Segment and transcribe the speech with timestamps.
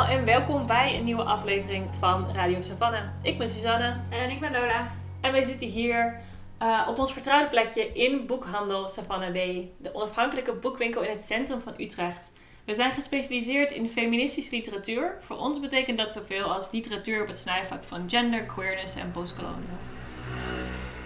[0.00, 3.04] allemaal en welkom bij een nieuwe aflevering van Radio Savannah.
[3.22, 4.90] Ik ben Suzanne En ik ben Lola.
[5.20, 6.20] en wij zitten hier
[6.58, 9.34] eh, op ons vertrouwde plekje in boekhandel Savannah B,
[9.78, 12.30] de onafhankelijke boekwinkel in het centrum van Utrecht.
[12.64, 15.18] We zijn gespecialiseerd in feministische literatuur.
[15.20, 19.78] Voor ons betekent dat zoveel als literatuur op het snijvlak van gender, queerness en postkolonial.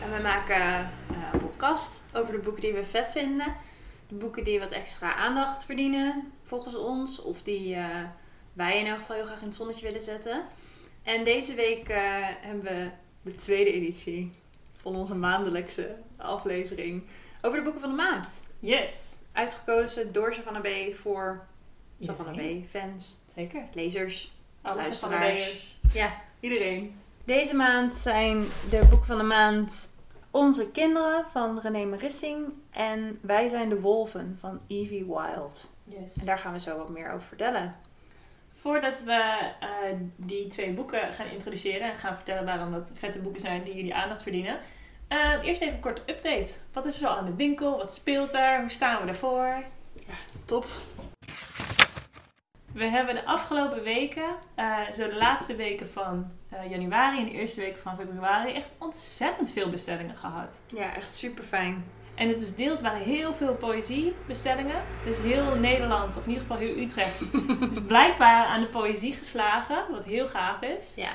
[0.02, 0.86] En we maken eh,
[1.32, 3.54] een podcast over de boeken die we vet vinden.
[4.08, 7.22] De boeken die wat extra aandacht verdienen, volgens ons.
[7.22, 7.86] Of die eh,
[8.54, 10.44] wij in elk geval heel graag in het zonnetje willen zetten.
[11.02, 11.98] En deze week eh,
[12.40, 12.88] hebben we
[13.22, 14.32] de tweede editie
[14.76, 17.02] van onze maandelijkse aflevering
[17.42, 18.42] over de boeken van de maand.
[18.58, 21.46] Yes, Uitgekozen door Savannah B voor
[22.00, 22.62] Savannah.
[22.64, 23.62] B fans, zeker.
[23.72, 25.78] lezers, Alle Luisteraars.
[25.92, 26.98] Ja, Iedereen.
[27.24, 29.90] Deze maand zijn de boeken van de maand
[30.30, 35.70] Onze Kinderen van René Marissing en Wij zijn de Wolven van Evie Wild.
[35.84, 36.16] Yes.
[36.16, 37.76] En daar gaan we zo wat meer over vertellen.
[38.64, 39.68] Voordat we eh,
[40.16, 43.94] die twee boeken gaan introduceren en gaan vertellen waarom dat vette boeken zijn die jullie
[43.94, 44.58] aandacht verdienen.
[45.08, 46.54] eh, eerst even een korte update.
[46.72, 47.76] Wat is er al aan de winkel?
[47.76, 48.60] Wat speelt er?
[48.60, 49.62] Hoe staan we ervoor?
[50.46, 50.66] Top.
[52.72, 56.32] We hebben de afgelopen weken, eh, zo de laatste weken van
[56.68, 60.58] januari en de eerste weken van februari, echt ontzettend veel bestellingen gehad.
[60.66, 61.84] Ja, echt super fijn.
[62.14, 64.82] En het is deels waren heel veel poëziebestellingen.
[65.04, 67.20] Dus heel Nederland, of in ieder geval heel Utrecht,
[67.70, 69.84] is blijkbaar aan de poëzie geslagen.
[69.90, 70.92] Wat heel gaaf is.
[70.96, 71.12] Ja.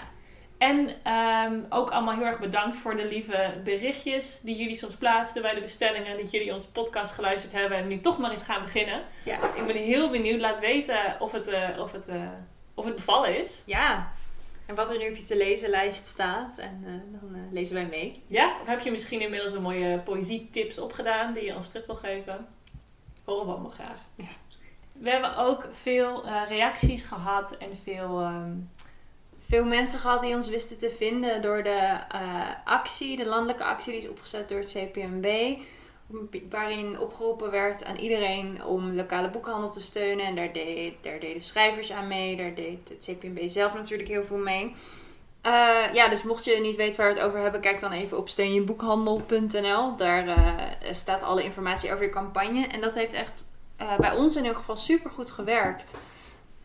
[0.57, 5.41] En ehm, ook allemaal heel erg bedankt voor de lieve berichtjes die jullie soms plaatsten
[5.41, 6.17] bij de bestellingen.
[6.17, 9.01] Dat jullie onze podcast geluisterd hebben en nu toch maar eens gaan beginnen.
[9.25, 9.53] Ja.
[9.55, 10.39] Ik ben heel benieuwd.
[10.39, 12.21] Laat weten of het, eh, of het, eh,
[12.73, 13.63] of het bevallen is.
[13.65, 14.11] Ja.
[14.69, 16.57] En wat er nu op je te lezen lijst staat.
[16.57, 18.23] En eh, dan eh, lezen wij mee.
[18.27, 18.57] Ja?
[18.61, 22.47] Of heb je misschien inmiddels een mooie poëzietips opgedaan die je ons terug wil geven?
[23.23, 23.99] Horen we allemaal graag.
[24.15, 24.27] Ja.
[24.91, 28.19] We hebben ook veel eh, reacties gehad en veel...
[28.19, 28.51] ehm,
[29.47, 31.97] Veel mensen gehad die ons wisten te vinden door de
[32.65, 35.57] actie, de landelijke actie die is opgezet door het CPMB.
[36.49, 40.25] Waarin opgeroepen werd aan iedereen om lokale boekhandel te steunen.
[40.25, 44.37] En daar, deed, deden schrijvers aan mee, daar deed het CPMB zelf natuurlijk heel veel
[44.37, 44.75] mee.
[45.41, 48.17] Eh, ja, dus mocht je niet weten waar we het over hebben, kijk dan even
[48.17, 49.95] op steunjeboekhandel.nl.
[49.95, 52.67] Daar eh, staat alle informatie over de campagne.
[52.67, 55.95] En dat heeft echt eh, bij ons in ieder geval super goed gewerkt.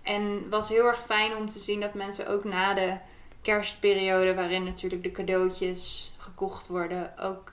[0.03, 2.97] En was heel erg fijn om te zien dat mensen ook na de
[3.43, 7.51] kerstperiode, waarin natuurlijk de cadeautjes gekocht worden, ook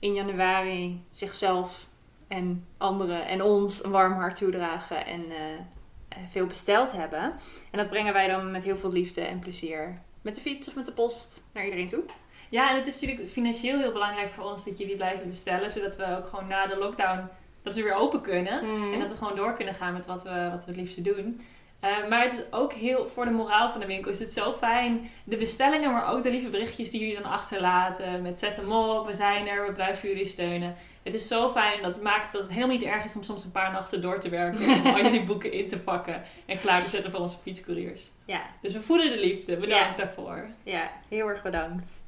[0.00, 1.88] in januari zichzelf
[2.28, 7.22] en anderen en ons een warm hart toedragen en eh, veel besteld hebben.
[7.70, 10.74] En dat brengen wij dan met heel veel liefde en plezier met de fiets of
[10.74, 12.02] met de post naar iedereen toe.
[12.50, 15.70] Ja, en het is natuurlijk financieel heel belangrijk voor ons dat jullie blijven bestellen.
[15.70, 17.28] Zodat we ook gewoon na de lockdown,
[17.62, 18.64] dat we weer open kunnen.
[18.66, 18.92] Mhm.
[18.92, 21.40] En dat we gewoon door kunnen gaan met wat we, wat we het liefste doen.
[21.80, 24.54] Eh, maar het is ook heel, voor de moraal van de winkel is het zo
[24.58, 25.10] fijn.
[25.24, 28.22] De bestellingen, maar ook de lieve berichtjes die jullie dan achterlaten.
[28.22, 30.76] Met zet hem op, we zijn er, we blijven jullie steunen.
[31.02, 33.44] Het is zo fijn en dat maakt dat het helemaal niet erg is om soms
[33.44, 34.60] een paar nachten door te werken.
[34.80, 38.10] Om al jullie boeken in te pakken en klaar te zetten voor onze fietscouriers.
[38.24, 40.04] Ja, Dus we voelen de liefde, bedankt Ja.
[40.04, 40.46] daarvoor.
[40.62, 42.02] Ja, heel erg bedankt.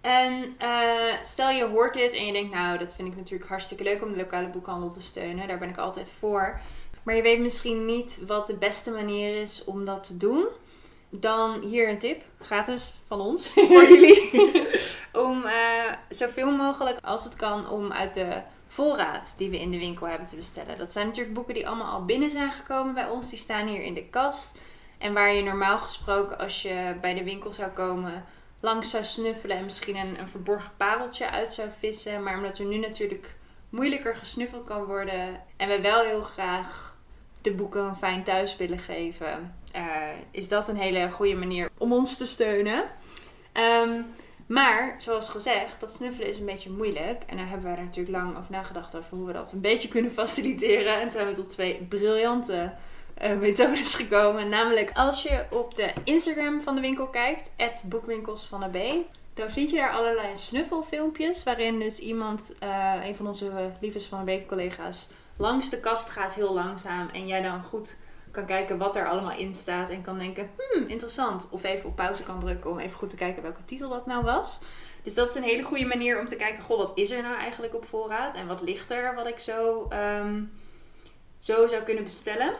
[0.00, 3.82] En eh, stel je hoort dit en je denkt, nou, dat vind ik natuurlijk hartstikke
[3.84, 5.48] leuk om de lokale boekhandel te steunen.
[5.48, 6.60] Daar ben ik altijd voor.
[7.02, 10.46] Maar je weet misschien niet wat de beste manier is om dat te doen.
[11.10, 14.30] Dan hier een tip, gratis van ons, voor jullie.
[15.28, 19.78] om eh, zoveel mogelijk, als het kan, om uit de voorraad die we in de
[19.78, 20.78] winkel hebben te bestellen.
[20.78, 23.30] Dat zijn natuurlijk boeken die allemaal al binnen zijn gekomen bij ons.
[23.30, 24.60] Die staan hier in de kast.
[24.98, 28.24] En waar je normaal gesproken, als je bij de winkel zou komen,
[28.60, 32.22] langs zou snuffelen en misschien een, een verborgen pareltje uit zou vissen.
[32.22, 33.34] Maar omdat er nu natuurlijk
[33.68, 36.91] moeilijker gesnuffeld kan worden en we wel heel graag
[37.42, 41.92] de boeken een fijn thuis willen geven, eh, is dat een hele goede manier om
[41.92, 42.84] ons te steunen.
[43.52, 44.02] Ehm,
[44.46, 47.22] maar, zoals gezegd, dat snuffelen is een beetje moeilijk.
[47.26, 50.10] En daar hebben er natuurlijk lang over nagedacht over hoe we dat een beetje kunnen
[50.12, 50.94] faciliteren.
[50.94, 52.72] En toen zijn we tot twee briljante
[53.14, 54.48] eh, methodes gekomen.
[54.48, 57.50] Namelijk, als je op de Instagram van de winkel kijkt,
[57.82, 58.70] boekwinkels van
[59.34, 61.42] dan vind je daar allerlei snuffelfilmpjes.
[61.42, 65.08] Waarin dus iemand, eh, een van onze liefdes van de week collega's,
[65.42, 67.08] langs de kast gaat heel langzaam.
[67.08, 67.96] En jij dan goed
[68.30, 71.48] kan kijken wat er allemaal in staat en kan denken, hmm, interessant.
[71.50, 74.24] Of even op pauze kan drukken om even goed te kijken welke titel dat nou
[74.24, 74.60] was.
[75.02, 77.36] Dus dat is een hele goede manier om te kijken, goh, wat is er nou
[77.36, 78.34] eigenlijk op voorraad?
[78.34, 80.42] En wat ligt er wat ik zo, ehm,
[81.38, 82.54] zo zou kunnen bestellen?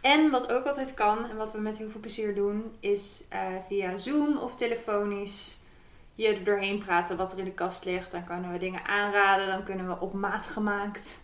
[0.00, 3.40] En wat ook altijd kan, en wat we met heel veel plezier doen, is eh,
[3.68, 5.58] via Zoom of telefonisch
[6.14, 8.10] je er doorheen praten wat er in de kast ligt.
[8.10, 11.20] Dan kunnen we dingen aanraden, dan kunnen we op maat gemaakt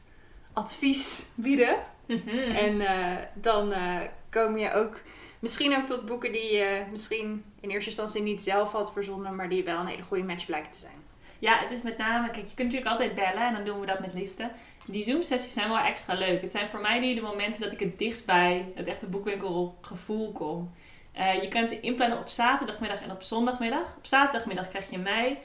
[0.59, 1.77] advies bieden.
[2.07, 2.39] Mhm.
[2.39, 4.01] En eh, dan eh,
[4.31, 5.01] kom je ook
[5.39, 9.49] misschien ook tot boeken die je misschien in eerste instantie niet zelf had verzonnen, maar
[9.49, 10.97] die wel een hele goede match blijken te zijn.
[11.39, 13.87] Ja, het is met name, kijk, je kunt natuurlijk altijd bellen en dan doen we
[13.87, 14.51] dat met liefde.
[14.87, 16.43] Die Zoom-sessies zijn wel extra leuk.
[16.43, 20.33] Het zijn voor mij nu de momenten dat ik het dichtst bij het echte boekwinkelgevoel
[20.33, 20.75] kom.
[21.13, 23.95] Eh, je kunt ze inplannen op zaterdagmiddag en op zondagmiddag.
[23.97, 25.39] Op zaterdagmiddag krijg je mij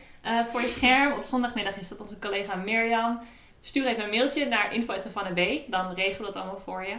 [0.51, 1.13] voor je scherm.
[1.13, 3.19] Op zondagmiddag is dat onze collega Mirjam.
[3.65, 5.71] Stuur even een mailtje naar info.savannah.b.
[5.71, 6.95] Dan regelen we dat allemaal voor je.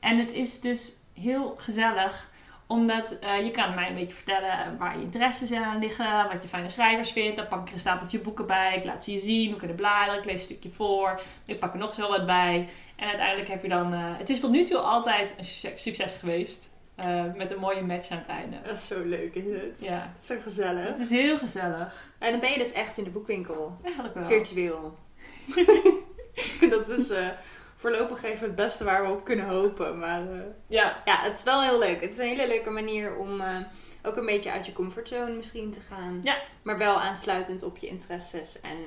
[0.00, 2.30] En het is dus heel gezellig
[2.66, 6.48] omdat eh, je kan mij een beetje vertellen waar je interesses aan liggen, wat je
[6.48, 7.36] fijne schrijvers vindt.
[7.36, 9.76] Dan pak ik er een stapeltje boeken bij, ik laat ze je zien, we kunnen
[9.76, 12.68] bladeren, ik lees een stukje voor, ik pak er nog zo wat bij.
[12.96, 16.14] En uiteindelijk heb je dan, eh, het is tot nu toe altijd een succes, succes
[16.14, 18.56] geweest, eh, met een mooie match aan het einde.
[18.64, 19.80] Dat is zo leuk, is het?
[19.84, 20.86] Ja, Zo gezellig.
[20.88, 22.10] het is heel gezellig.
[22.18, 23.76] En dan ben je dus echt in de boekwinkel.
[23.82, 24.24] Eigenlijk wel.
[24.24, 24.98] Virtueel.
[26.70, 27.28] dat is eh,
[27.76, 29.98] voorlopig even het beste waar we op kunnen hopen.
[29.98, 32.00] Maar eh, Ja, ja, het is wel heel leuk.
[32.00, 33.56] Het is een hele leuke manier om eh,
[34.02, 36.20] ook een beetje uit je comfortzone misschien te gaan.
[36.22, 36.36] Ja.
[36.62, 38.78] Maar wel aansluitend op je interesses en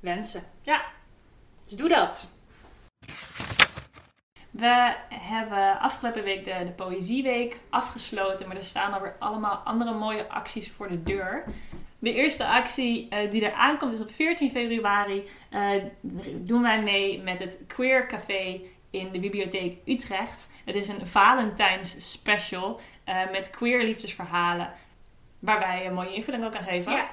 [0.00, 0.42] wensen.
[0.62, 0.84] Ja.
[1.64, 2.28] Dus doe dat.
[4.50, 10.28] We hebben afgelopen week de, de Poëzieweek afgesloten, maar er staan alweer allemaal andere mooie
[10.28, 11.44] acties voor de deur.
[12.00, 15.28] De eerste actie eh, die er aankomt is op 14 februari.
[15.50, 15.70] eh,
[16.34, 18.60] doen wij mee met het Queer Café
[18.90, 20.46] in de Bibliotheek Utrecht.
[20.64, 24.72] Het is een Valentijns special eh, met queer liefdesverhalen.
[25.38, 26.92] Waarbij een mooie invulling ook aan geven.
[26.92, 27.08] Ja.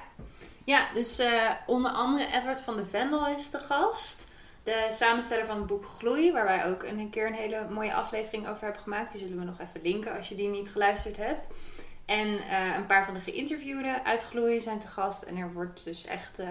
[0.64, 1.22] Ja, dus
[1.66, 4.28] onder andere Edward van de Vendel is de gast.
[4.62, 8.48] De samensteller van het boek Gloei, waar wij ook een keer een hele mooie aflevering
[8.48, 9.12] over hebben gemaakt.
[9.12, 11.48] Die zullen we nog even linken als je die niet geluisterd hebt.
[12.08, 15.22] En eh, een paar van de geïnterviewden uit Gloei zijn te gast.
[15.22, 16.48] En er wordt dus echt, eh,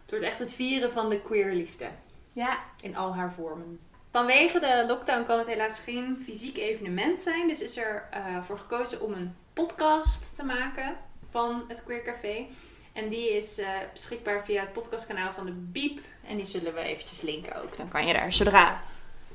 [0.00, 1.88] het wordt echt het vieren van de queer liefde.
[2.32, 2.58] ja.
[2.80, 3.80] In al haar vormen.
[4.12, 7.48] Vanwege de lockdown kan het helaas geen fysiek evenement zijn.
[7.48, 10.96] Dus is er eh, voor gekozen om een podcast te maken
[11.30, 12.46] van het Queer Café.
[12.92, 13.60] En die is
[13.92, 16.00] beschikbaar via het podcastkanaal van de Biep.
[16.26, 17.76] En die zullen we eventjes linken ook.
[17.76, 18.82] Dan kan je daar zodra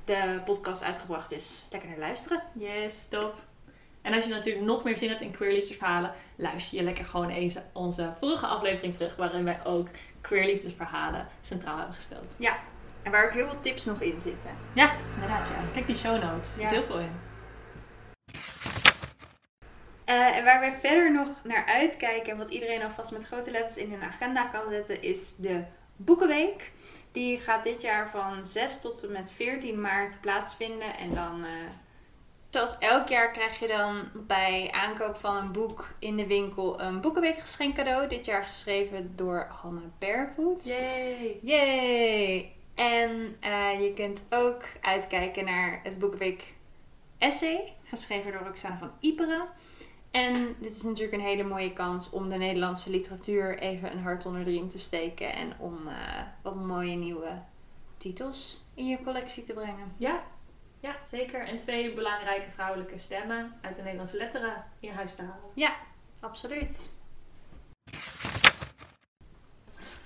[0.05, 2.43] de podcast uitgebracht is lekker naar luisteren.
[2.53, 3.48] Yes, top.
[4.01, 7.29] En als je natuurlijk nog meer zin hebt in queer liefdesverhalen, luister je lekker gewoon
[7.29, 9.87] eens onze vorige aflevering terug, waarin wij ook
[10.21, 12.25] queer liefdesverhalen centraal hebben gesteld.
[13.03, 14.49] En waar ook heel veel tips nog in zitten.
[14.73, 15.53] Ja, inderdaad ja.
[15.73, 16.69] Kijk die show notes, er zit Ja.
[16.69, 17.11] heel veel in.
[20.05, 23.77] Eh, en waar wij verder nog naar uitkijken en wat iedereen alvast met grote letters
[23.77, 25.63] in hun agenda kan zetten, is de
[25.95, 26.71] Boekenweek.
[27.11, 30.97] Die gaat dit jaar van 6 tot en met 14 maart plaatsvinden.
[30.97, 31.49] En dan, eh,
[32.49, 37.01] zoals elk jaar, krijg je dan bij aankoop van een boek in de winkel een
[37.01, 38.07] Boekenweekgeschenk cadeau.
[38.07, 40.65] Dit jaar geschreven door Hannah Barefoot.
[40.65, 41.39] Yay!
[41.41, 42.53] Yay!
[42.75, 46.53] En eh, je kunt ook uitkijken naar het Boekenweek
[47.17, 49.47] Essay, geschreven door Roxane van Iperen.
[50.11, 54.25] En dit is natuurlijk een hele mooie kans om de Nederlandse literatuur even een hart
[54.25, 55.33] onder de riem te steken.
[55.33, 55.95] En om eh,
[56.41, 57.41] wat mooie nieuwe
[57.97, 59.93] titels in je collectie te brengen.
[59.97, 60.23] Ja.
[60.79, 61.47] Ja, zeker.
[61.47, 65.49] En twee belangrijke vrouwelijke stemmen uit de Nederlandse letteren in huis te halen.
[66.19, 66.91] Absoluut.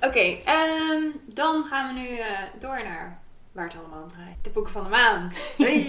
[0.01, 4.43] Oké, ehm, dan gaan we nu eh, door naar waar het allemaal om draait.
[4.43, 5.41] De boeken van de maand.
[5.57, 5.83] Hey.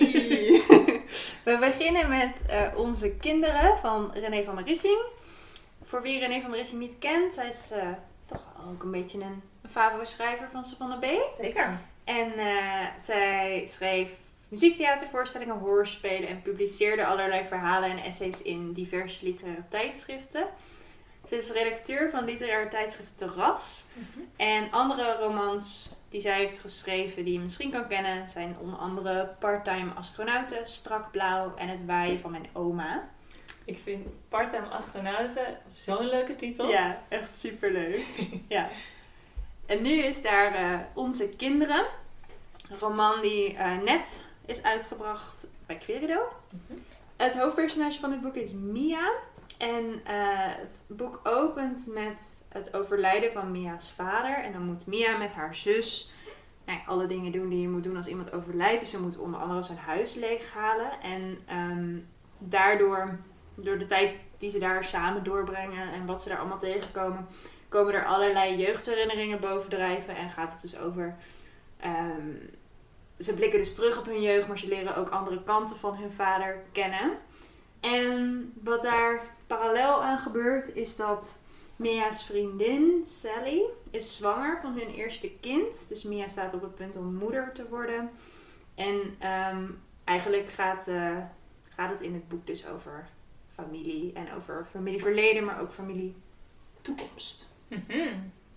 [1.45, 5.03] we beginnen met eh, Onze Kinderen van René van der Rissing.
[5.85, 7.89] Voor wie René van der Rissing niet kent, zij is eh,
[8.27, 11.05] toch ook een beetje een, een favo-schrijver van Savannah B.
[11.37, 11.79] Zeker.
[12.05, 12.33] En
[12.99, 14.09] zij schreef
[14.55, 20.47] muziektheatervoorstellingen, hoorspelen en publiceerde allerlei verhalen en essays in diverse literaire tijdschriften.
[21.29, 23.85] Ze is redacteur van literaire tijdschrift Terras.
[24.37, 29.35] En andere romans die zij heeft geschreven, die je misschien kan kennen, zijn onder andere
[29.39, 33.09] Parttime Astronauten, Strak Blauw en Het Waaien van Mijn Oma.
[33.65, 36.69] Ik vind Parttime Astronauten zo'n leuke titel.
[36.69, 38.05] Ja, echt superleuk.
[38.49, 38.69] ja.
[39.67, 41.85] En nu is daar eh, Onze Kinderen.
[42.71, 46.21] Een roman die eh, net is uitgebracht bij Querido.
[46.51, 46.79] Mhm.
[47.17, 49.13] Het hoofdpersonage van dit boek is Mia.
[49.59, 54.37] En eh, het boek opent met het overlijden van Mia's vader.
[54.37, 56.13] En dan moet Mia met haar zus
[56.67, 58.81] nou ja, alle dingen doen die je moet doen als iemand overlijdt.
[58.81, 61.01] Dus ze moet onder andere zijn huis leeghalen.
[61.03, 62.03] En eh,
[62.39, 63.19] daardoor,
[63.55, 67.27] door de tijd die ze daar samen doorbrengen en wat ze daar allemaal tegenkomen,
[67.69, 70.17] komen er allerlei jeugdherinneringen bovendrijven.
[70.17, 71.17] En gaat het dus over.
[71.81, 72.31] ehm,
[73.19, 76.11] ze blikken dus terug op hun jeugd, maar ze leren ook andere kanten van hun
[76.11, 77.19] vader kennen.
[77.81, 81.39] En wat daar parallel aan gebeurt, is dat
[81.77, 85.89] Mia's vriendin Sally is zwanger van hun eerste kind.
[85.89, 88.11] Dus Mia staat op het punt om moeder te worden.
[88.75, 89.65] En ehm,
[90.05, 91.17] eigenlijk gaat, eh,
[91.69, 93.09] gaat het in het boek dus over
[93.49, 96.15] familie en over familieverleden, maar ook familie
[96.83, 97.51] toekomst.
[97.69, 98.09] Mhm.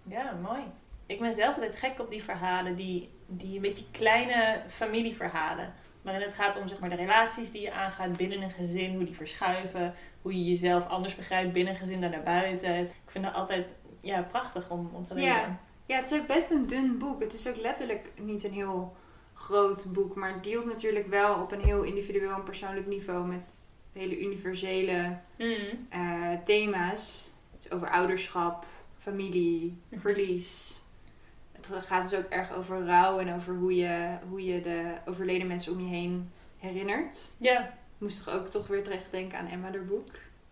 [0.04, 0.62] Ja, mooi.
[1.06, 5.74] Ik ben zelf altijd gek op die verhalen, die, die een beetje kleine familieverhalen.
[6.02, 9.04] Waarin het gaat om zeg maar, de relaties die je aangaat binnen een gezin, hoe
[9.04, 12.76] die verschuiven, hoe je jezelf anders begrijpt binnen een gezin dan daarbuiten.
[12.80, 13.66] Ik vind dat altijd
[14.02, 15.30] ja, prachtig om, om te lezen.
[15.30, 15.60] Ja.
[15.86, 17.22] Ja, het is ook best een dun boek.
[17.22, 18.96] Het is ook letterlijk niet een heel
[19.34, 23.70] groot boek, maar het dealt natuurlijk wel op een heel individueel en persoonlijk niveau met
[23.94, 25.76] hele universele Mhm.
[25.90, 27.32] eh, thema's.
[27.62, 28.66] Dus over ouderschap,
[28.98, 30.00] familie, Mhm.
[30.02, 30.82] verlies.
[31.62, 35.48] Het gaat dus ook erg over rouw en over hoe je, hoe je de overleden
[35.48, 37.32] mensen om je heen herinnert.
[37.38, 37.74] Ja.
[37.98, 40.08] Moest toch ook toch weer terecht denken aan Emma, haar boek.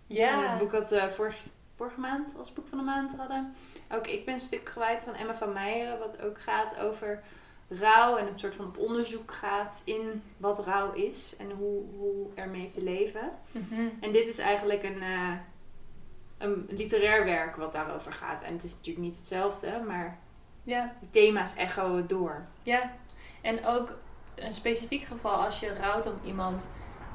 [0.08, 0.50] En Ja.
[0.50, 3.56] Het boek dat we vorige, vorige maand als boek van de maand hadden.
[3.92, 7.24] Ook ik ben een stuk kwijt van Emma van Meijeren, wat ook gaat over
[7.68, 12.28] rouw en een soort van op onderzoek gaat in wat rouw is en hoe, hoe
[12.36, 13.32] ermee te leven.
[13.52, 13.82] Mhm.
[14.00, 15.34] En dit is eigenlijk een, eh,
[16.38, 18.42] een literair werk wat daarover gaat.
[18.42, 20.20] En het is natuurlijk niet hetzelfde, maar
[20.66, 20.94] Ja.
[21.00, 22.46] de thema's echoen door.
[22.64, 22.92] Ja,
[23.42, 23.98] en ook
[24.36, 26.70] een specifiek geval als je rouwt om iemand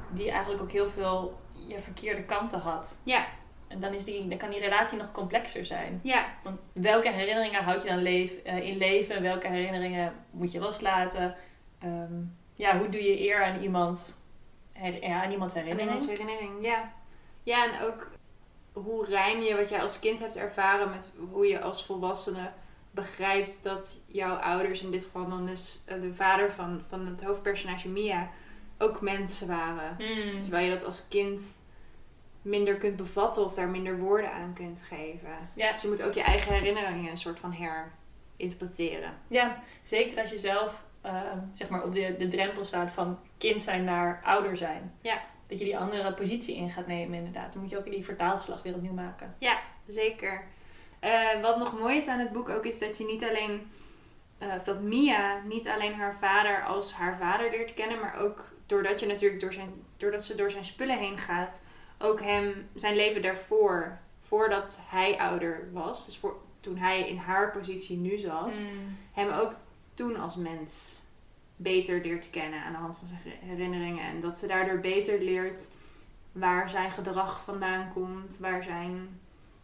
[0.09, 2.97] die eigenlijk ook heel veel ja, verkeerde kanten had.
[3.03, 3.25] Ja,
[3.67, 5.99] En dan, is die, dan kan die relatie nog complexer zijn.
[6.03, 9.21] ja, Want welke herinneringen houd je dan leef, eh, in leven?
[9.21, 11.35] Welke herinneringen moet je loslaten?
[11.79, 12.13] Ehm,
[12.55, 14.17] ja, hoe doe je eer aan iemand,
[14.73, 15.99] her- ja, aan iemands en herinnering?
[16.01, 16.65] iemands herinnering.
[16.65, 16.91] Ja.
[17.43, 18.09] ja, en ook
[18.73, 22.51] hoe rijm je wat jij als kind hebt ervaren met hoe je als volwassene
[22.91, 27.23] begrijpt dat jouw ouders, in dit geval dan dus eh, de vader van, van het
[27.23, 28.29] hoofdpersonage Mia,
[28.77, 29.95] ook mensen waren.
[29.97, 30.41] Hmm.
[30.41, 31.59] Terwijl je dat als kind
[32.41, 35.29] minder kunt bevatten of daar minder woorden aan kunt geven.
[35.53, 35.71] Ja.
[35.71, 39.13] Dus je moet ook je eigen herinneringen een soort van herinterpreteren.
[39.27, 43.61] Ja, zeker als je zelf ehm, zeg maar op de, de drempel staat van kind
[43.61, 44.93] zijn naar ouder zijn.
[45.01, 45.21] Ja.
[45.47, 47.53] Dat je die andere positie in gaat nemen inderdaad.
[47.53, 49.35] Dan moet je ook die vertaalslag weer opnieuw maken.
[49.87, 50.43] Zeker.
[51.01, 53.71] Eh, wat nog mooi is aan het boek ook is dat je niet alleen,
[54.37, 58.51] eh, of dat Mia niet alleen haar vader als haar vader leert kennen, maar ook
[58.65, 61.61] doordat je natuurlijk door zijn, doordat ze door zijn spullen heen gaat,
[61.97, 67.51] ook hem zijn leven daarvoor, voordat hij ouder was, dus voor, toen hij in haar
[67.51, 68.97] positie nu zat, Hmm.
[69.13, 69.53] hem ook
[69.93, 71.01] toen als mens
[71.55, 74.03] beter leert kennen aan de hand van zijn herinneringen.
[74.03, 75.69] En dat ze daardoor beter leert
[76.31, 79.19] waar zijn gedrag vandaan komt, waar zijn.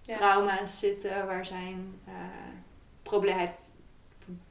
[0.07, 3.71] Trauma's zitten, waar zijn uh, hij heeft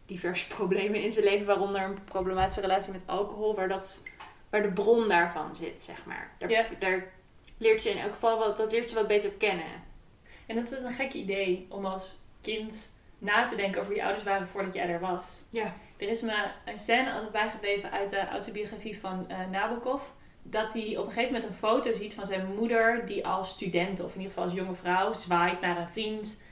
[0.07, 4.03] diverse problemen in zijn leven, waaronder een problematische relatie met alcohol, waar, dat,
[4.51, 6.31] waar de bron daarvan zit, zeg maar.
[6.39, 6.67] Daar, Ja.
[6.79, 7.13] daar
[7.59, 9.85] leert ze in elk geval wat, dat leert ze wat beter kennen.
[10.47, 14.05] En dat is een gek idee om als kind na te denken over wie je
[14.05, 15.43] ouders waren voordat jij er was.
[15.51, 15.75] Ja.
[15.97, 20.03] Er is me een scène altijd bijgebleven uit de autobiografie van eh, Nabokov.
[20.51, 24.01] Dat hij op een gegeven moment een foto ziet van zijn moeder die als student
[24.01, 26.43] of in ieder geval als jonge vrouw zwaait naar een vriend.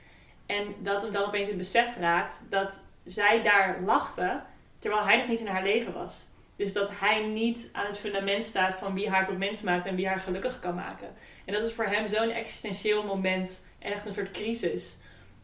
[0.45, 4.41] En dat hem dan opeens het besef raakt dat zij daar lachte
[4.79, 6.25] terwijl hij nog niet in haar leven was.
[6.55, 9.95] Dus dat hij niet aan het fundament staat van wie haar tot mens maakt en
[9.95, 11.07] wie haar gelukkig kan maken.
[11.45, 14.95] En dat is voor hem zo'n existentieel moment en echt een soort crisis.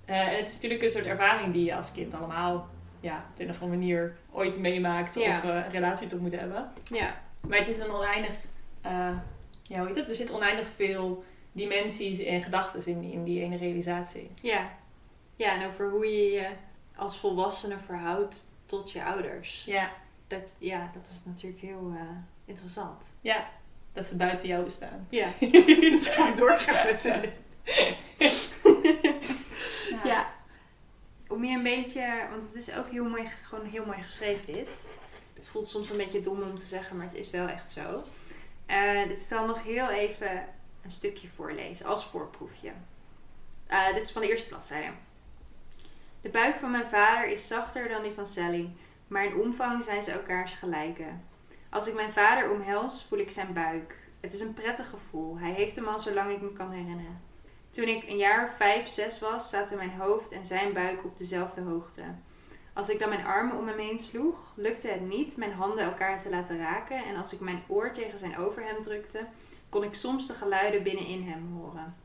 [0.05, 3.39] Eh, en het is natuurlijk een soort ervaring die je als kind allemaal ja, op
[3.39, 5.37] een of andere manier ooit meemaakt Ja.
[5.37, 6.71] of eh, een relatie tot moet hebben.
[6.83, 7.21] Ja.
[7.47, 8.31] Maar het is een oneindig,
[8.81, 9.17] eh,
[9.63, 10.07] ja, hoe heet het?
[10.07, 14.31] Er zit oneindig veel dimensies en gedachten in, die- in die ene realisatie.
[14.41, 14.69] Ja.
[15.35, 16.47] Ja, en over hoe je je
[16.95, 19.63] als volwassene verhoudt tot je ouders.
[19.65, 19.91] Ja,
[20.27, 22.01] Dat, ja, dat is natuurlijk heel eh,
[22.45, 23.03] interessant.
[23.21, 23.49] ja,
[23.93, 25.07] dat ze buiten jou bestaan.
[25.09, 25.27] Ja,
[25.91, 27.29] dus gewoon doorgaan met z'n
[29.89, 29.99] Ja.
[30.03, 30.29] Ja.
[31.27, 34.89] Om je een beetje, want het is ook heel mooi, gewoon heel mooi geschreven dit.
[35.41, 38.03] Het voelt soms een beetje dom om te zeggen, maar het is wel echt zo.
[39.07, 40.45] Dus ik zal nog heel even
[40.81, 42.71] een stukje voorlezen als voorproefje.
[43.67, 44.91] Eh, dit is van de eerste bladzijde.
[46.21, 48.69] De buik van mijn vader is zachter dan die van Sally,
[49.07, 51.25] maar in omvang zijn ze elkaars gelijken.
[51.69, 53.95] Als ik mijn vader omhels, voel ik zijn buik.
[54.19, 55.37] Het is een prettig gevoel.
[55.37, 57.21] Hij heeft hem al zolang ik me kan herinneren.
[57.69, 61.17] Toen ik een jaar of vijf, zes was, zaten mijn hoofd en zijn buik op
[61.17, 62.03] dezelfde hoogte.
[62.73, 66.21] Als ik dan mijn armen om hem heen sloeg, lukte het niet mijn handen elkaar
[66.21, 69.25] te laten raken en als ik mijn oor tegen zijn overhemd drukte,
[69.69, 71.95] kon ik soms de geluiden binnenin hem horen.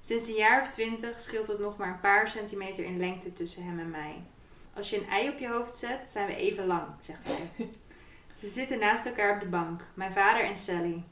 [0.00, 3.64] Sinds een jaar of twintig scheelt het nog maar een paar centimeter in lengte tussen
[3.64, 4.22] hem en mij.
[4.74, 7.68] Als je een ei op je hoofd zet, zijn we even lang, zegt hij.
[8.34, 11.04] Ze zitten naast elkaar op de bank, mijn vader en Sally.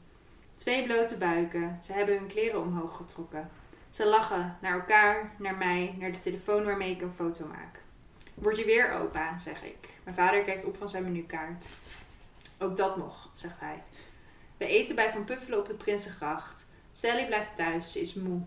[0.55, 3.49] Twee blote buiken, ze hebben hun kleren omhoog getrokken.
[3.89, 7.79] Ze lachen naar elkaar, naar mij, naar de telefoon waarmee ik een foto maak.
[8.41, 9.77] Word je weer opa, zeg ik.
[10.03, 11.69] Mijn vader kijkt op van zijn menukaart.
[12.59, 13.83] Ook dat nog, zegt hij.
[14.57, 16.65] We eten bij Van Puffelen op de Prinsengracht.
[16.91, 18.41] Sally blijft thuis, ze is moe.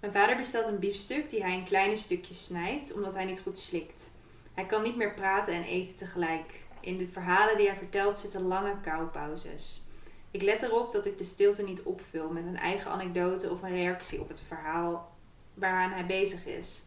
[0.00, 3.58] Mijn vader bestelt een biefstuk die hij in kleine stukjes snijdt, omdat hij niet goed
[3.58, 4.10] slikt.
[4.54, 6.64] Hij kan niet meer praten en eten tegelijk.
[6.80, 9.82] In de verhalen die hij vertelt zitten lange kauwpauzes.
[10.30, 13.74] Ik let erop dat ik de stilte niet opvul met een eigen anekdote of een
[13.74, 15.16] reactie op het verhaal
[15.54, 16.84] waaraan hij bezig is.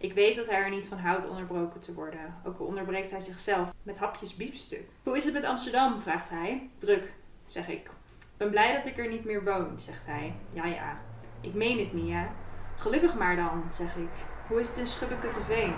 [0.00, 3.20] Ik weet dat hij er niet van houdt onderbroken te worden, ook al onderbreekt hij
[3.20, 4.88] zichzelf met hapjes biefstuk.
[5.02, 5.98] Hoe is het met Amsterdam?
[5.98, 6.70] vraagt hij.
[6.78, 7.12] Druk,
[7.46, 7.90] zeg ik.
[8.36, 10.34] Ben blij dat ik er niet meer woon, zegt hij.
[10.52, 11.00] Ja, ja.
[11.40, 12.32] Ik meen het, Mia.
[12.76, 14.08] Gelukkig maar dan, zeg ik.
[14.48, 15.74] Hoe is het in Schubbekutteveen?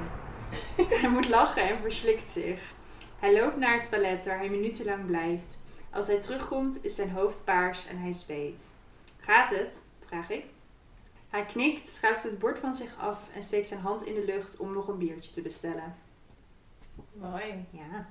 [1.01, 2.61] hij moet lachen en verslikt zich.
[3.19, 5.59] Hij loopt naar het toilet waar hij minutenlang blijft.
[5.91, 8.63] Als hij terugkomt is zijn hoofd paars en hij zweet.
[9.17, 9.83] Gaat het?
[10.07, 10.45] vraag ik.
[11.31, 14.57] Hij knikt, schuift het bord van zich af en steekt zijn hand in de lucht
[14.57, 15.95] om nog een biertje te bestellen.
[17.13, 17.65] Mooi.
[17.71, 18.07] Ja.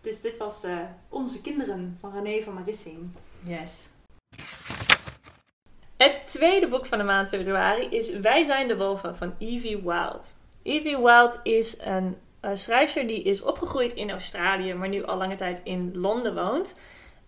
[0.00, 0.78] Dus dit was uh,
[1.08, 3.10] Onze Kinderen van René van Marissing.
[3.42, 3.86] Yes.
[5.96, 10.34] Het tweede boek van de maand februari is Wij zijn de wolven van Evie Wild.
[10.62, 15.36] Evie Wild is een uh, schrijfster die is opgegroeid in Australië, maar nu al lange
[15.36, 16.74] tijd in Londen woont.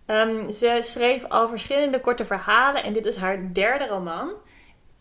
[0.06, 4.32] Um, ze schreef al verschillende korte verhalen en dit is haar derde roman.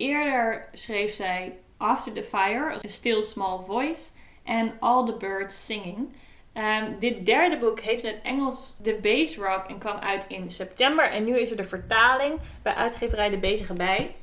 [0.03, 4.09] Eerder schreef zij After the Fire, A Still Small Voice
[4.43, 6.15] en All the Birds Singing.
[6.53, 10.51] Um, dit derde boek heet in het Engels The Base Rock en kwam uit in
[10.51, 11.05] september.
[11.05, 14.15] En nu is er de vertaling bij uitgeverij De Bezige Bij.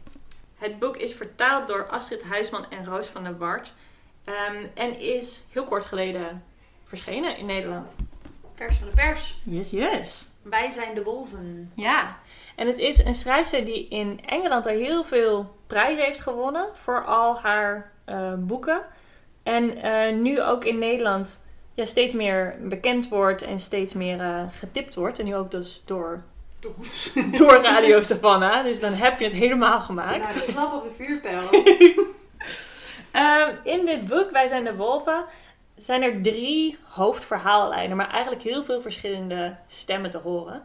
[0.57, 3.75] Het boek is vertaald door Astrid Huisman en Roos van der Wart.
[4.25, 6.45] Um, en is heel kort geleden
[6.85, 7.95] verschenen in Nederland.
[8.55, 9.41] Vers van de pers.
[9.45, 10.29] Yes, yes.
[10.43, 11.73] Wij zijn de wolven.
[11.75, 12.19] Ja,
[12.61, 17.05] en het is een schrijfster die in Engeland al heel veel prijzen heeft gewonnen voor
[17.05, 18.81] al haar uh, boeken.
[19.43, 21.43] En uh, nu ook in Nederland
[21.75, 25.19] ja, steeds meer bekend wordt en steeds meer uh, getipt wordt.
[25.19, 26.23] En nu ook dus door,
[27.31, 28.65] door Radio Savannah.
[28.65, 30.35] Dus dan heb je het helemaal gemaakt.
[30.35, 31.43] Nou, de klap op de vuurpijl.
[33.13, 35.25] um, in dit boek, Wij zijn de Wolven,
[35.77, 37.97] zijn er drie hoofdverhaallijnen.
[37.97, 40.63] Maar eigenlijk heel veel verschillende stemmen te horen.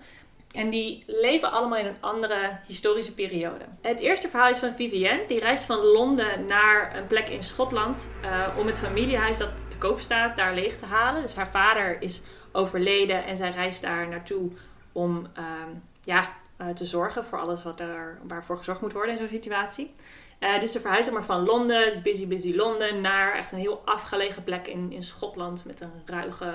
[0.56, 3.66] En die leven allemaal in een andere historische periode.
[3.82, 5.26] Het eerste verhaal is van Vivienne.
[5.28, 9.78] Die reist van Londen naar een plek in Schotland uh, om het familiehuis dat te
[9.78, 11.22] koop staat daar leeg te halen.
[11.22, 14.52] Dus haar vader is overleden en zij reist daar naartoe
[14.92, 15.44] om uh,
[16.04, 19.94] ja, uh, te zorgen voor alles wat er, waarvoor gezorgd moet worden in zo'n situatie.
[20.40, 24.44] Uh, dus ze verhuizen maar van Londen, busy busy Londen, naar echt een heel afgelegen
[24.44, 26.54] plek in, in Schotland met een ruige,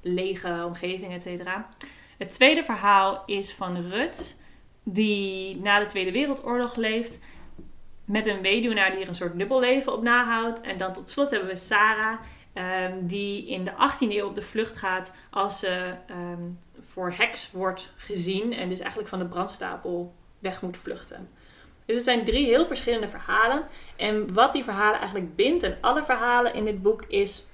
[0.00, 1.68] lege omgeving, et cetera.
[2.16, 4.36] Het tweede verhaal is van Rut,
[4.82, 7.18] die na de Tweede Wereldoorlog leeft.
[8.04, 10.60] Met een weduwnaar die er een soort dubbelleven op nahoudt.
[10.60, 12.20] En dan tot slot hebben we Sarah,
[12.54, 17.50] um, die in de 18e eeuw op de vlucht gaat als ze um, voor heks
[17.52, 18.52] wordt gezien.
[18.52, 21.28] En dus eigenlijk van de brandstapel weg moet vluchten.
[21.84, 23.64] Dus het zijn drie heel verschillende verhalen.
[23.96, 27.46] En wat die verhalen eigenlijk bindt, en alle verhalen in dit boek, is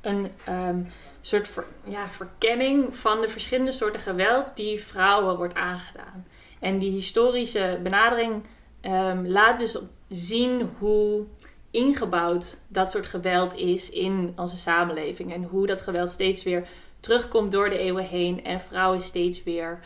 [0.00, 0.86] een um,
[1.26, 6.26] soort ver, ja, verkenning van de verschillende soorten geweld die vrouwen wordt aangedaan.
[6.60, 8.42] En die historische benadering
[8.82, 11.26] um, laat dus zien hoe
[11.70, 15.32] ingebouwd dat soort geweld is in onze samenleving.
[15.32, 16.68] En hoe dat geweld steeds weer
[17.00, 19.80] terugkomt door de eeuwen heen en vrouwen steeds weer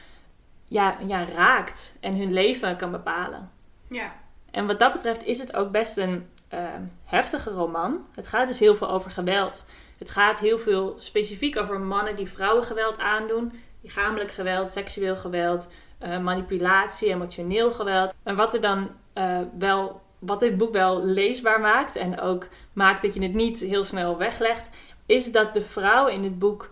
[0.65, 3.51] ja, ja, raakt en hun leven kan bepalen.
[3.89, 4.13] Ja.
[4.51, 6.61] En wat dat betreft is het ook best een uh,
[7.05, 8.07] heftige roman.
[8.15, 9.67] Het gaat dus heel veel over geweld.
[9.99, 13.53] Het gaat heel veel specifiek over mannen die vrouwengeweld aandoen.
[13.83, 15.69] Lichamelijk geweld, seksueel geweld,
[16.03, 18.15] uh, manipulatie, emotioneel geweld.
[18.23, 23.03] En wat er dan uh, wel, wat dit boek wel leesbaar maakt en ook maakt
[23.03, 24.69] dat je het niet heel snel weglegt,
[25.07, 26.71] is dat de vrouwen in dit boek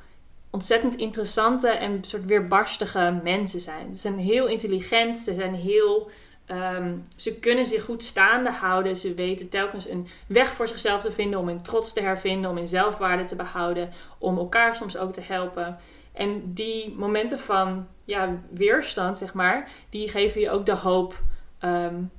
[0.51, 3.95] ontzettend interessante en soort weerbarstige mensen zijn.
[3.95, 6.11] Ze zijn heel intelligent, ze zijn heel
[6.51, 8.97] Um, ze kunnen zich goed staande houden.
[8.97, 12.59] Ze weten telkens een weg voor zichzelf te vinden om in trots te hervinden, om
[12.59, 15.79] in zelfwaarde te behouden, om elkaar soms ook te helpen.
[16.13, 21.23] En die momenten van ja, weerstand, zeg maar, die geven je ook de hoop
[21.65, 22.11] um,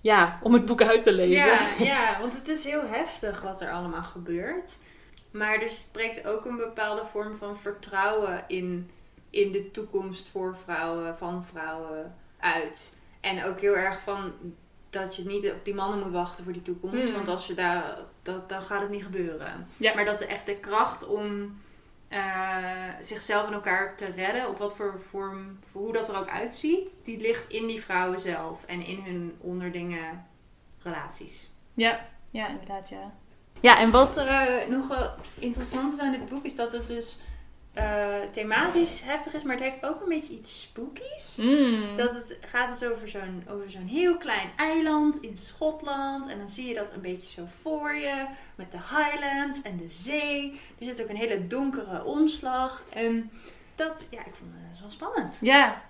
[0.00, 1.46] ja, om het boek uit te lezen.
[1.46, 4.78] Ja, ja, want het is heel heftig wat er allemaal gebeurt.
[5.30, 8.90] Maar er spreekt ook een bepaalde vorm van vertrouwen in,
[9.30, 12.96] in de toekomst voor vrouwen, van vrouwen uit.
[13.22, 14.32] En ook heel erg van
[14.90, 17.08] dat je niet op die mannen moet wachten voor die toekomst.
[17.08, 17.14] Mm.
[17.14, 19.68] Want als je daar, dat, dan gaat het niet gebeuren.
[19.76, 19.94] Ja.
[19.94, 21.56] Maar dat de echt de kracht om
[22.08, 26.28] eh, zichzelf en elkaar te redden, op wat voor vorm, voor hoe dat er ook
[26.28, 30.00] uitziet, die ligt in die vrouwen zelf en in hun onderdinge
[30.82, 31.50] relaties.
[31.74, 33.12] Ja, ja inderdaad, ja.
[33.60, 36.86] Ja, en wat er eh, nog wel interessant is aan dit boek, is dat het
[36.86, 37.18] dus
[37.72, 41.38] eh, thematisch heftig is, maar het heeft ook een beetje iets spookies.
[41.40, 41.96] Mm.
[41.96, 46.26] Dat het gaat dus over zo'n, over zo'n heel klein eiland in Schotland.
[46.28, 48.26] En dan zie je dat een beetje zo voor je.
[48.54, 50.60] Met de Highlands en de zee.
[50.78, 52.82] Er zit ook een hele donkere omslag.
[52.92, 53.30] En
[53.74, 55.36] dat, ja, ik vond het wel spannend.
[55.40, 55.82] Ja.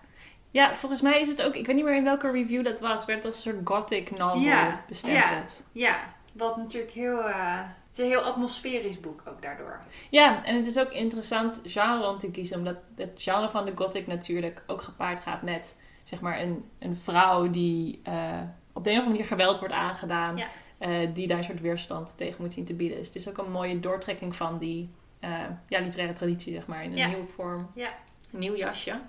[0.50, 3.04] Ja, volgens mij is het ook, ik weet niet meer in welke review dat was,
[3.04, 5.62] werd als een soort gothic novel Ja, bestempeld.
[5.72, 7.28] Ja, wat natuurlijk heel...
[7.28, 7.60] eh,
[7.92, 9.80] het is een heel atmosferisch boek ook daardoor.
[10.10, 13.72] Ja, en het is ook interessant genre om te kiezen, omdat het genre van de
[13.74, 18.40] gothic natuurlijk ook gepaard gaat met, zeg maar, een, een vrouw die eh,
[18.72, 20.46] op de een of andere manier geweld wordt aangedaan, Ja.
[20.78, 22.98] eh, die daar een soort weerstand tegen moet zien te bieden.
[22.98, 25.30] Dus het is ook een mooie doortrekking van die eh,
[25.68, 27.06] ja, literaire traditie, zeg maar, in een Ja.
[27.06, 27.70] nieuwe vorm.
[27.74, 27.88] Ja.
[28.32, 29.00] Een nieuw jasje.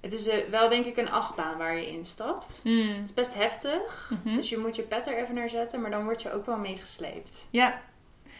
[0.00, 2.60] Het is eh, wel denk ik een achtbaan waar je instapt.
[2.62, 2.88] Hmm.
[2.88, 4.12] Het is best heftig.
[4.24, 4.36] Mhm.
[4.36, 6.58] Dus je moet je pet er even naar zetten, maar dan word je ook wel
[6.58, 7.48] meegesleept.
[7.50, 7.80] Ja.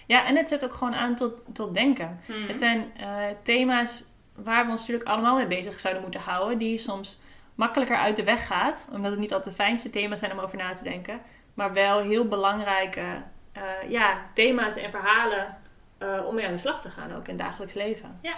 [0.07, 2.21] ja, en het zet ook gewoon aan tot, tot denken.
[2.27, 2.49] Mhm.
[2.49, 6.79] Het zijn eh, thema's waar we ons natuurlijk allemaal mee bezig zouden moeten houden, die
[6.79, 7.21] soms
[7.55, 10.57] makkelijker uit de weg gaat, omdat het niet altijd de fijnste thema's zijn om over
[10.57, 11.21] na te denken,
[11.55, 15.57] maar wel heel belangrijke eh, ja, thema's en verhalen
[16.27, 18.19] om mee aan de slag te gaan, ook in het dagelijks leven.
[18.23, 18.37] Ja.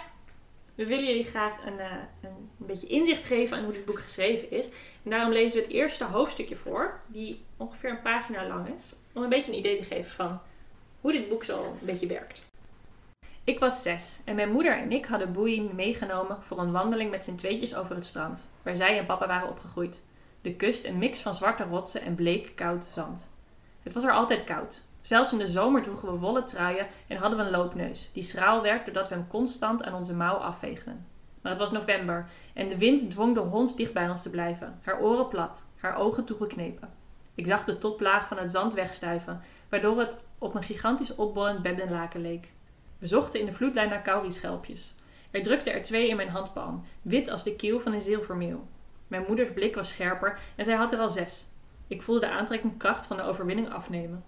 [0.79, 3.99] We willen jullie graag een, eh, een, een beetje inzicht geven aan hoe dit boek
[3.99, 4.69] geschreven is.
[5.03, 9.23] En daarom lezen we het eerste hoofdstukje voor, die ongeveer een pagina lang is, om
[9.23, 10.39] een beetje een idee te geven van
[11.01, 12.41] hoe dit boek zo een beetje werkt.
[13.43, 17.23] Ik was zes en mijn moeder en ik hadden Boeien meegenomen voor een wandeling met
[17.25, 20.03] z'n tweetjes over het strand, waar zij en papa waren opgegroeid.
[20.41, 23.29] De kust een mix van zwarte rotsen en bleek koud zand.
[23.83, 24.81] Het was er altijd koud.
[25.09, 28.61] Zelfs in de zomer droegen we wollen truien en hadden we een loopneus, die schraal
[28.61, 31.05] werd doordat we hem constant aan onze mouw afveegden.
[31.41, 34.79] Maar het was november en de wind dwong de hond dicht bij ons te blijven,
[34.83, 36.89] haar oren plat, haar ogen toegeknepen.
[37.35, 42.21] Ik zag de toplaag van het zand wegstuiven, waardoor het op een gigantisch opbollend beddenlaken
[42.21, 42.47] leek.
[42.97, 44.95] We zochten in de vloedlijn naar kaurischelpjes.
[45.31, 48.67] Er drukte er twee in mijn handpalm, wit als de keel van een zilvermeel.
[49.07, 51.47] Mijn moeders blik was scherper en zij had er al zes.
[51.87, 54.23] Ik voelde de aantrekkingskracht van de overwinning afnemen.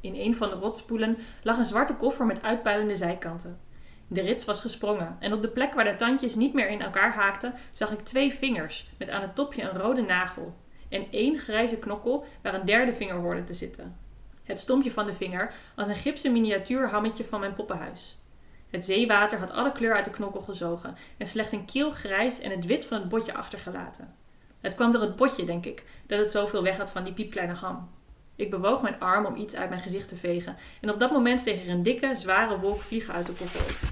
[0.00, 3.60] In een van de rotspoelen lag een zwarte koffer met uitpuilende zijkanten.
[4.06, 7.14] De rits was gesprongen en op de plek waar de tandjes niet meer in elkaar
[7.14, 10.54] haakten, zag ik twee vingers met aan het topje een rode nagel
[10.88, 13.96] en één grijze knokkel waar een derde vinger hoorde te zitten.
[14.44, 18.18] Het stompje van de vinger als een gipsen miniatuurhammetje van mijn poppenhuis.
[18.70, 22.50] Het zeewater had alle kleur uit de knokkel gezogen en slechts een kiel grijs en
[22.50, 24.14] het wit van het botje achtergelaten.
[24.60, 27.54] Het kwam door het botje, denk ik, dat het zoveel weg had van die piepkleine
[27.54, 27.90] ham.
[28.40, 31.40] Ik bewoog mijn arm om iets uit mijn gezicht te vegen en op dat moment
[31.40, 33.88] steeg er een dikke, zware wolk vliegen uit de koffer.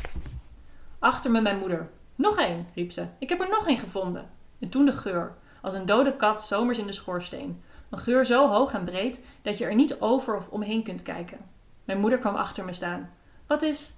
[0.99, 1.91] Achter me mijn moeder.
[2.15, 3.07] Nog één, riep ze.
[3.19, 4.31] Ik heb er nog één gevonden.
[4.61, 7.63] En toen de geur, als een dode kat zomers in de schoorsteen.
[7.91, 11.39] Een geur zo hoog en breed dat je er niet over of omheen kunt kijken.
[11.85, 13.11] Mijn moeder kwam achter me staan.
[13.47, 13.95] Wat is...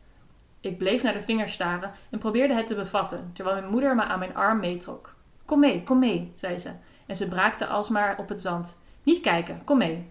[0.61, 4.03] Ik bleef naar de vinger staren en probeerde het te bevatten, terwijl mijn moeder me
[4.03, 5.15] aan mijn arm meetrok.
[5.45, 6.71] Kom mee, kom mee, zei ze,
[7.07, 8.79] en ze braakte alsmaar op het zand.
[9.03, 10.11] Niet kijken, kom mee.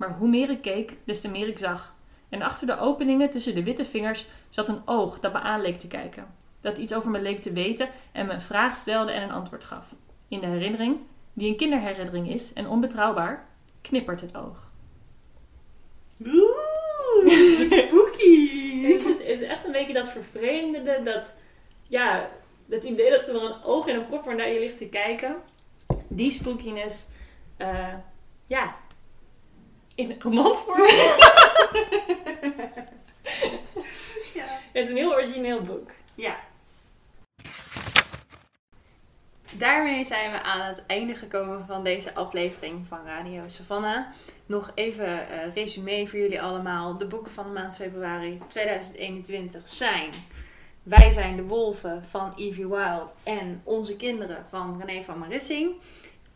[0.00, 1.94] Maar hoe meer ik keek, des te meer ik zag.
[2.28, 5.80] En achter de openingen tussen de witte vingers zat een oog dat me aan leek
[5.80, 6.34] te kijken.
[6.60, 9.64] Dat iets over me leek te weten en me een vraag stelde en een antwoord
[9.64, 9.86] gaf.
[10.28, 10.96] In de herinnering,
[11.32, 13.46] die een kinderherinnering is en onbetrouwbaar,
[13.80, 14.70] knippert het oog.
[16.26, 18.82] Oeh, spooky.
[18.86, 21.32] Het is, het is echt een beetje dat vervreemdende, dat,
[21.88, 22.30] ja,
[22.66, 25.36] dat idee dat er een oog in een koffer naar je ligt te kijken.
[26.08, 27.06] Die spookiness,
[27.56, 27.94] eh,
[28.46, 28.74] ja,
[30.00, 30.80] in romanvorm.
[34.38, 34.58] ja.
[34.72, 35.90] Het is een heel origineel boek.
[36.14, 36.36] ja.
[39.52, 44.06] Daarmee zijn we aan het einde gekomen van deze aflevering van Radio Savannah.
[44.46, 46.98] Nog even eh resume voor jullie allemaal.
[46.98, 50.10] De boeken van de maand februari 2021 zijn
[50.82, 55.74] Wij zijn de wolven van Evie Wild en Onze kinderen van René van Marissing.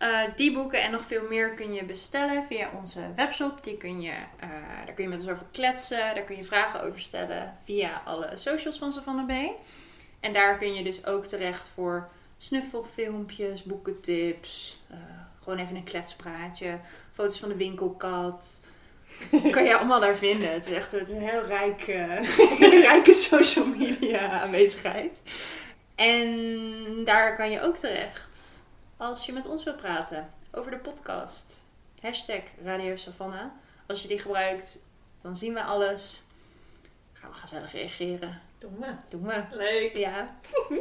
[0.05, 3.64] Eh, die boeken en nog veel meer kun je bestellen via onze webshop.
[3.64, 4.49] Die kun je, eh,
[4.85, 5.99] daar kun je met ons over kletsen.
[6.14, 9.53] Daar kun je vragen over stellen via alle socials van Savannah B.
[10.21, 14.83] En daar kun je dus ook terecht voor snuffelfilmpjes, boekentips.
[14.90, 14.97] eh,
[15.43, 16.79] gewoon even een kletspraatje.
[17.12, 18.64] Foto's van de winkelkat.
[19.51, 20.53] kan je allemaal daar vinden.
[20.53, 21.87] Het is echt het is een heel rijk,
[22.59, 25.23] een rijke social media aanwezigheid.
[25.95, 28.62] En daar kan je ook terecht
[29.05, 31.64] als je met ons wilt praten over de podcast.
[32.01, 33.51] Hashtag Radio Savannah.
[33.87, 34.85] Als je die gebruikt,
[35.21, 36.25] dan zien we alles.
[37.12, 38.40] Gaan we gezellig reageren.
[38.59, 38.95] Doen we.
[39.09, 39.43] Doen we.
[39.51, 39.97] Leuk.
[39.97, 40.37] Ja.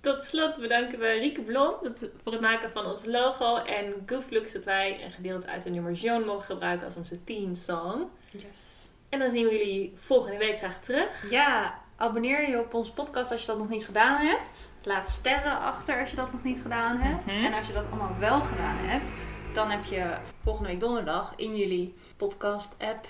[0.00, 3.56] Tot slot bedanken we Rieke Blom dat- voor het maken van ons logo.
[3.56, 7.54] En Gooflux dat wij een gedeelte uit de nummer Joan mogen gebruiken als onze team
[7.54, 8.02] song.
[8.30, 8.88] Yes.
[9.08, 11.30] En dan zien we jullie volgende week graag terug.
[11.30, 14.72] Ja, abonneer je op onze podcast als je dat nog niet gedaan hebt.
[14.82, 17.26] Laat sterren achter als je dat nog niet gedaan hebt.
[17.26, 17.44] Mhm.
[17.44, 19.12] En als je dat allemaal wel gedaan hebt,
[19.54, 23.06] dan heb je volgende week donderdag in jullie podcast-app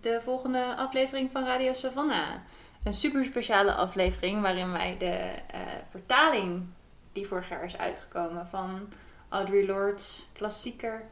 [0.00, 2.30] de volgende aflevering van Radio Savannah.
[2.84, 6.66] Een super speciale aflevering waarin wij de eh, vertaling
[7.12, 8.88] die vorig jaar is uitgekomen van
[9.28, 11.04] Audre Lorde's klassieker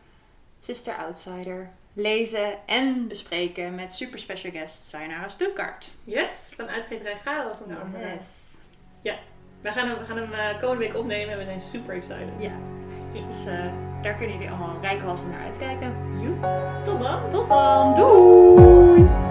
[0.60, 5.94] Sister Outsider lezen en bespreken met super special guest Sayonara Stuttgart.
[6.04, 8.12] Yes, van uitgeverij Chaos onder andere.
[8.12, 8.58] Yes.
[9.60, 12.28] We gaan hem, we gaan hem eh, komende week opnemen en we zijn super excited.
[12.38, 12.52] Ja.
[13.12, 13.54] Dus eh,
[14.02, 15.94] daar kunnen jullie allemaal rijkwassen naar uitkijken.
[16.22, 16.46] Joep.
[16.84, 17.30] Tot dan!
[17.30, 19.29] Tot dan, doei!